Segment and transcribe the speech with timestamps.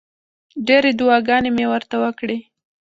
[0.67, 2.37] ډېرې دعاګانې مې ورته وکړې.